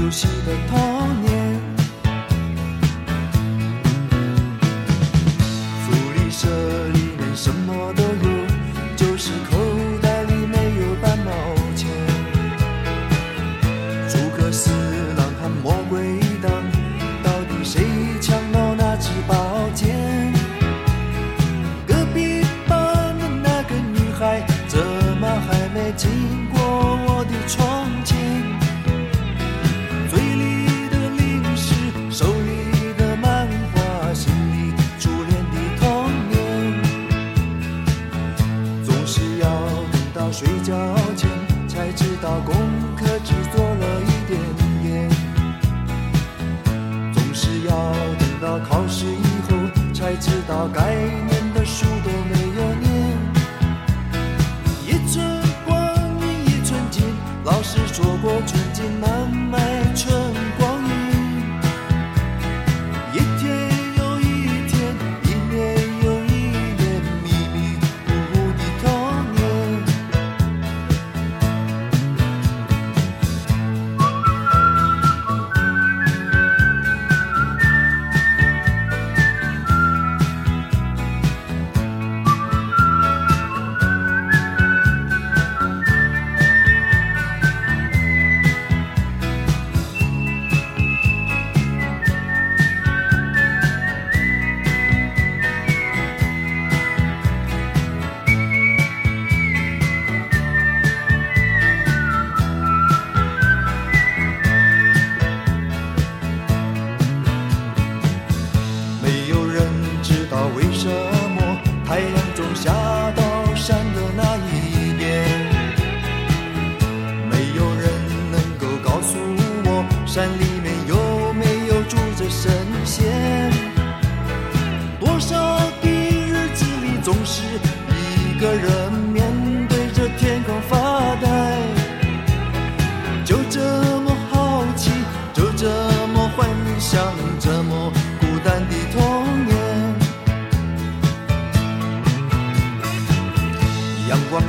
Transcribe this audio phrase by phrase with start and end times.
[0.00, 1.60] 游戏的童年，
[5.80, 6.48] 福利社
[6.88, 7.92] 里面什么？
[7.94, 8.05] 都。
[40.36, 40.95] 谁家？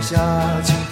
[0.07, 0.15] 下
[0.61, 0.86] 去。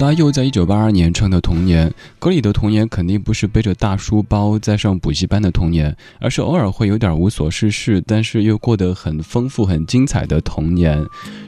[0.00, 1.86] 大佑在一九八二年唱的《童年》，
[2.18, 10.98] 歌里的童年肯定不是背着大书包在上补习班的童年，而是偶尔会有点无所事事，但是又过得很丰富、很精彩的童年。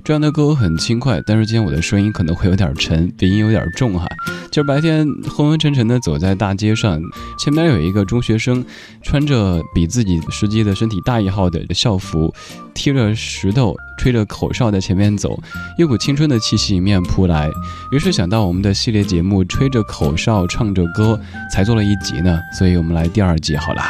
[0.05, 4.07] 这样的歌很轻快，但是今天我的声音可能会有点沉，鼻音有点重哈。
[4.51, 7.01] 今儿白天昏昏沉沉的走在大街上，
[7.39, 8.63] 前面有一个中学生，
[9.03, 12.31] 穿着比自己实际的身体大一号的校服，
[12.75, 13.75] 踢着石头。
[14.03, 15.39] 吹着口哨在前面走，
[15.79, 17.49] 一股青春的气息迎面扑来。
[17.93, 21.17] 于是想到我们的系列节目《吹着口哨唱着歌》
[21.55, 23.81] 才做了一集呢，所以我们来第二集好了。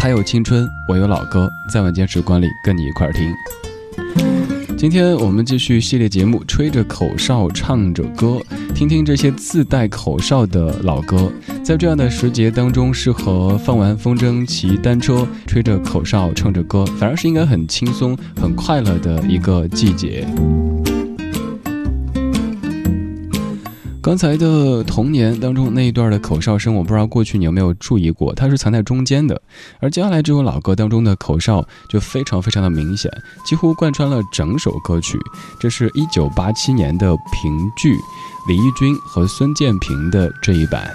[0.00, 3.34] 他有青春，我有老歌，在晚间时光里跟你一块儿听。
[4.76, 8.40] 今天我们继续系列节目《吹着口哨唱着歌》，
[8.74, 11.30] 听听这些自带口哨的老歌。
[11.64, 20.28] 在这样的时节当中，适合放完风筝、骑单车、吹着口哨、唱着歌，反而是应该很轻松、很快乐的一个季节。
[24.02, 29.40] 刚才的童年当中那一段的口哨声，我不知道过去你有没有注意过，它是藏在中间的，
[29.80, 33.10] 而接下来这首老歌当中的口哨就非常非常的明显，
[33.42, 35.18] 几乎贯穿了整首歌曲。
[35.58, 37.96] 这是一九八七年的评剧，
[38.46, 40.94] 李翊君和孙建平的这一版。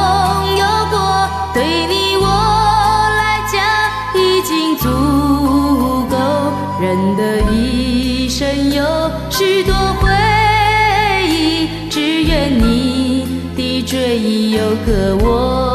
[6.81, 10.09] 人的一生有许多回
[11.27, 13.23] 忆，只愿你
[13.55, 15.67] 的追忆有个我。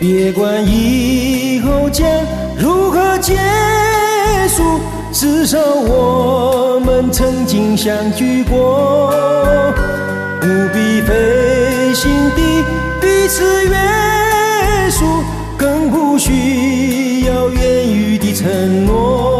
[0.00, 2.08] 别管以后将。
[5.22, 9.12] 至少我们曾经相聚过，
[10.40, 12.64] 不必费心的
[13.00, 15.04] 彼此约束，
[15.56, 19.31] 更不需要言语的承诺。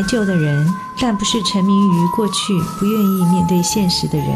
[0.00, 0.64] 怀旧的人，
[1.00, 4.28] 但不是沉迷于过去、不愿意面对现实的人。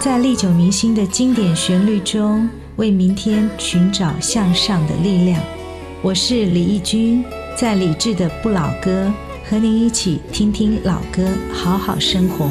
[0.00, 5.40] 在历久弥新的经典旋律中，为明天寻找向上的力量。
[6.02, 7.24] 我是李义君，
[7.56, 9.06] 在理智的《不老歌》，
[9.48, 11.22] 和您一起听听老歌，
[11.54, 12.48] 好好生活。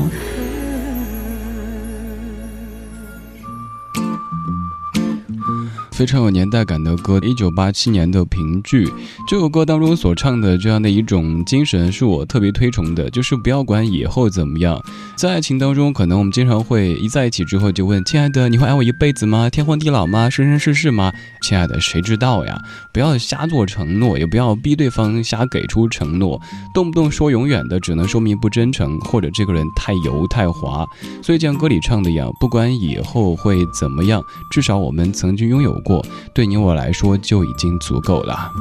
[5.98, 8.86] 非常有年代感的歌，一九八七年的评剧。
[9.26, 14.78] 这首歌当中所唱的这样的一种精神，是我特别推崇的，就是不要管以后怎么样。
[15.16, 19.50] 在爱情当中，可能我们经常会一在一起之后就问：“亲爱的，你会爱我一辈子吗？
[19.50, 20.30] 天荒地老吗？
[20.30, 21.10] 生生世世吗？”
[21.44, 22.60] 亲爱的，谁知道呀？
[22.94, 26.38] 不要瞎做承诺，也不要逼对方瞎给出承诺，
[26.74, 30.86] 动不动说永远的，只能说明不真诚，或者这个人太油太滑。
[31.24, 35.74] 所以像歌里唱的一样，不管以后会怎么样，至少我们曾经拥有。
[35.86, 38.52] 过对你我来说就已经足够了。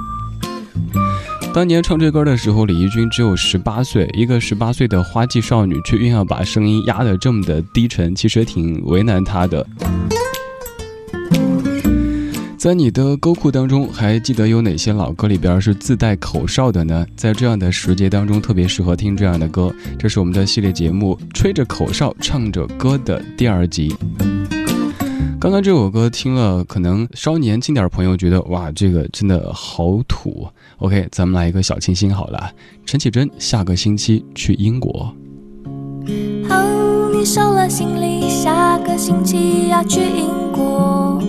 [1.52, 9.64] 当年唱这歌的时候，李翊君只有十八岁，一个十八岁的花季少女却硬要把声音压得这么的低沉，其实挺为难她的。
[12.59, 17.07] 在你的歌库当中，还记得有哪些老歌里边是自带口哨的呢？
[17.14, 19.73] 在这样的时节当中，特别适合听这样的歌。
[19.99, 23.95] 这是我们的系列节目《吹着口哨唱着歌》的第二集。
[25.40, 30.47] 刚刚这首歌听了，可能稍年轻点的朋友觉得哇，这个真的好土。
[30.78, 32.50] OK，咱们来一个小清新好了。
[32.87, 35.12] 陈绮贞，下个星期去英国。
[36.49, 41.21] 哦，你收了行李，下个星期要去英国。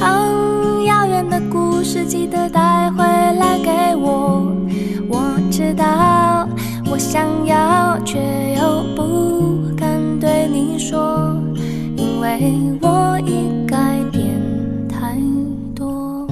[0.00, 4.50] 哦，遥远的故事，记得带回来给我。
[5.08, 6.48] 我知道，
[6.90, 8.18] 我想要，却
[8.58, 11.37] 又不敢对你说。
[12.28, 13.76] 为我已改
[14.12, 14.38] 变
[14.86, 15.16] 太
[15.74, 16.28] 多。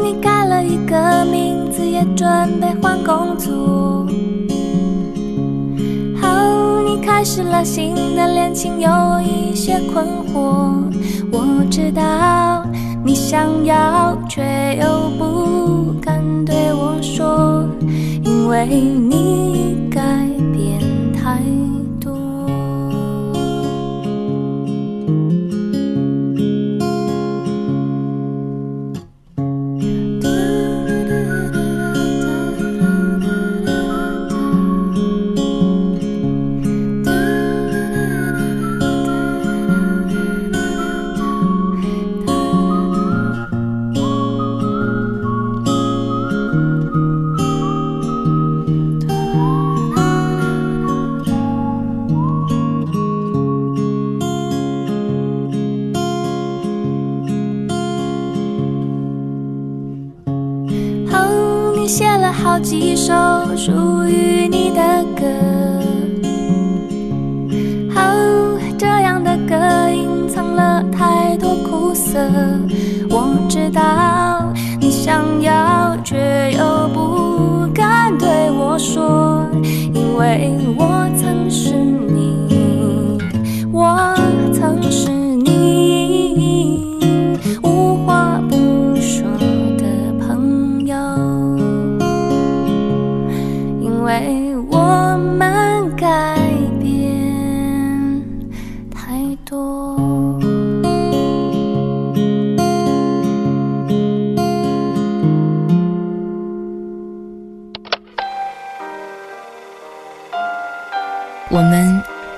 [0.00, 3.54] 你改了一个名字，也准备换工作。
[6.88, 8.88] 你开始了新的恋情，有
[9.20, 10.86] 一些困惑。
[11.32, 12.64] 我知道
[13.04, 15.55] 你想要，却又不。
[18.48, 19.65] 为你。
[62.60, 63.12] 几首
[63.54, 63.72] 属
[64.04, 64.80] 于你的
[65.14, 65.26] 歌，
[67.94, 72.18] 哦，这样的歌隐藏了太多苦涩。
[73.10, 79.46] 我知道你想要，却又不敢对我说，
[79.92, 80.85] 因为我。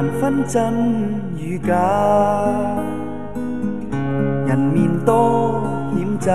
[0.00, 0.72] 难分真
[1.36, 1.74] 与假，
[4.46, 5.60] 人面多
[5.96, 6.30] 险诈，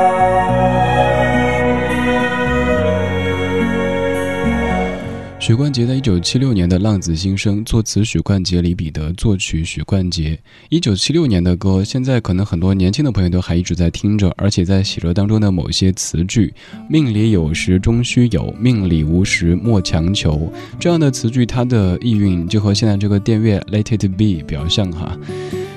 [5.48, 10.38] 许冠杰在一九七六年的《浪子心声》作词许冠杰，里彼得，作曲许冠杰。
[10.68, 14.28] 一九七六年的歌，现在可能很多年轻的朋友都还一直在听着。
[14.36, 16.52] 而且在喜乐当中的某些词句
[16.86, 25.18] ，“命里有时终须有，命里无时莫强求”这样的词句，它的意蕴就和现在这个电乐《Let It Be》比较像哈。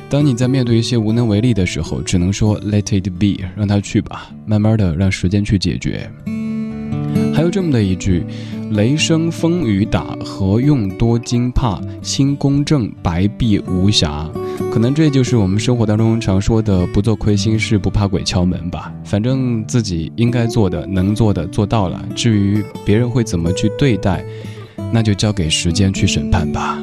[0.10, 6.12] 当你在面对一些无能为力的时候，只能说 Let It Be，让它去吧，慢慢的让时间去解决。
[7.42, 8.24] 还有这么的一句
[8.74, 11.82] ：“雷声风雨打，何用多惊怕？
[12.04, 14.30] 心公正，白璧无瑕。”
[14.72, 18.94] 可能这就是我们生活当中常说的“不做亏心事，不怕鬼敲门”吧。
[19.04, 24.24] 反正自己应该做的、能做的做到了，至于别人会怎么去对待，
[24.94, 26.78] 那就交给时间去审判吧。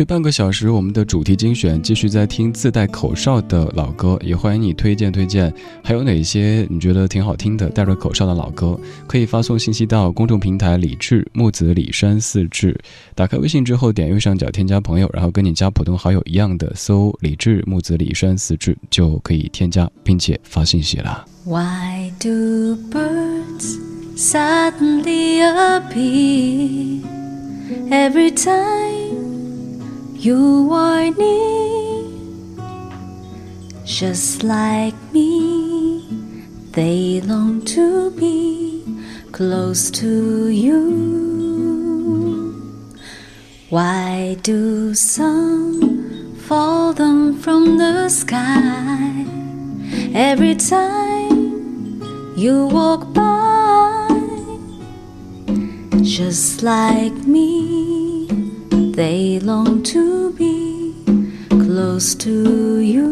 [0.00, 5.52] 这半个小时，我们的主题精选继续在听自带口哨的老歌，也欢迎你推荐推荐，
[5.84, 12.74] 还有哪些你觉得挺好听的带着口哨的老歌，可以发送信息到公众平台李智木子李山四智。
[13.14, 21.26] 打开微信之后，点右上角添加朋友，然后跟你加普通好友一样的搜李智木子李山四智就可以添加，并且发信息了。
[30.24, 32.04] You are near,
[33.86, 36.04] just like me.
[36.72, 38.84] They long to be
[39.32, 40.90] close to you.
[43.70, 49.24] Why do some fall down from the sky
[50.12, 51.96] every time
[52.36, 54.20] you walk by?
[56.02, 58.09] Just like me.
[59.00, 60.94] They long to be
[61.48, 63.08] close to you.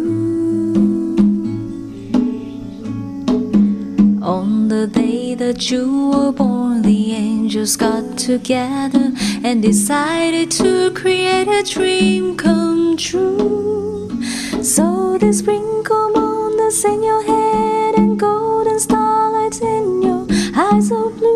[4.21, 9.07] On the day that you were born, the angels got together
[9.43, 14.11] and decided to create a dream come true.
[14.63, 16.47] So they sprinkle moon
[16.93, 21.28] in your head and golden starlights in your eyes so blue.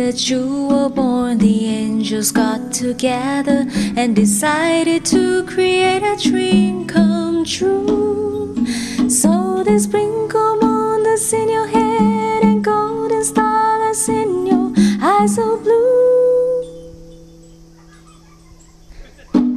[0.00, 3.66] that you were born, the angels got together
[4.00, 8.56] and decided to create a dream come true.
[9.10, 15.34] So they sprinkle moon that's in your head and golden star that's in your eyes
[15.34, 16.08] so blue.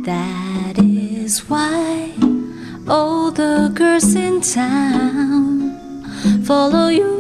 [0.03, 2.11] That is why
[2.89, 5.79] all the girls in town
[6.43, 7.13] follow you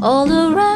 [0.00, 0.75] all around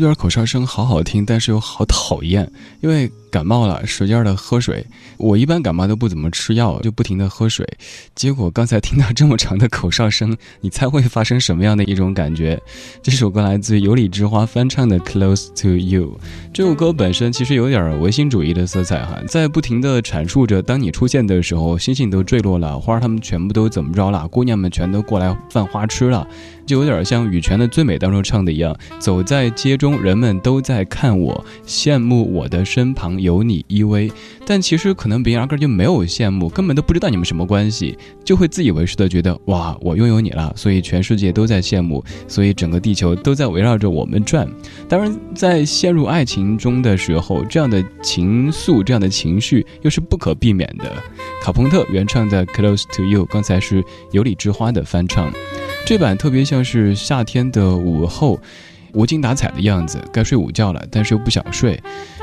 [0.00, 2.50] 段口哨声好好听，但是又好讨厌，
[2.82, 3.10] 因为。
[3.36, 4.82] 感冒了，使劲的喝水。
[5.18, 7.66] 我一般感冒都不怎么吃药，就不停的喝水。
[8.14, 12.58] 结果刚才听到这么长的口哨声，你猜会发生什么样的一种感觉？
[13.02, 16.12] 这首歌来自于有理之花翻唱的《Close to You》。
[16.50, 24.26] 这首歌本身其实有点唯心主义的色彩哈，在不停的阐述着：当你出现的时候，星星都坠落了，花儿他们全部都怎么着了？
[24.28, 26.26] 姑娘们全都过来犯花痴了，
[26.64, 33.14] 就有点像羽泉的《最美》当中唱的一样：走在街中，人们都在看我，羡慕我的身旁。
[33.26, 34.10] 有你依偎，
[34.46, 44.48] 但其实可能别人压根就没有羡慕，根本都不知道你们什么关系，就会自以为是的觉得哇，我拥有你了，所以全世界都在羡慕，所以整个地球都在围绕着我们转。
[44.88, 50.90] 当然，在陷入爱情中的时候，这样的情愫、这样的情绪又是不可避免的。
[51.42, 55.32] 卡朋特原唱的《Close to You》，刚才是有理之花的翻唱，
[55.84, 58.38] 这版特别像是夏天的午后。
[58.96, 61.78] 无精打采的样子，该睡午觉了，但是又不想睡，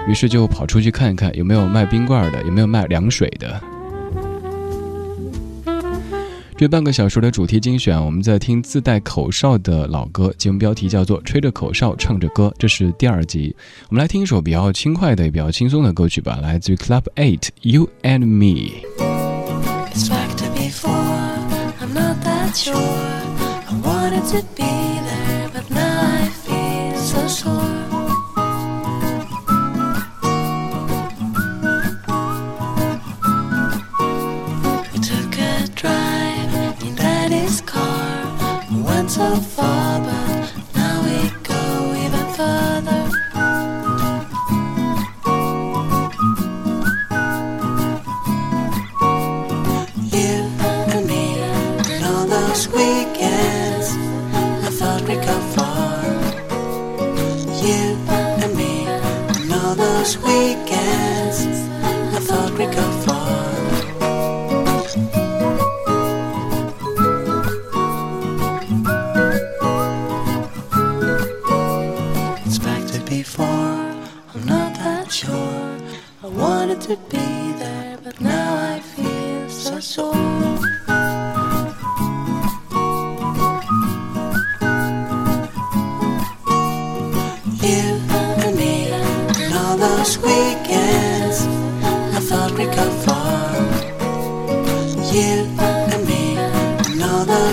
[0.08, 3.62] 于是就跑出去看一看有没有卖冰棍的，有没有卖凉水的。
[6.58, 13.56] 这半个小时的主题精选，我们在听自带口哨的老歌，节目标题叫做《吹着口哨唱着歌》，这是第二集。
[13.90, 18.72] 我们来听一首比较轻快的、比较轻松的歌曲吧，来自于 Club Eight，《You and Me》。
[27.14, 27.70] so sure.
[34.92, 40.00] We took a drive in daddy's car, we went so far.
[40.02, 40.13] but.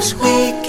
[0.03, 0.60] last week.